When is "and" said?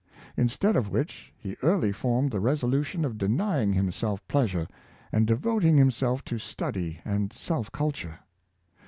5.11-5.27, 7.05-7.31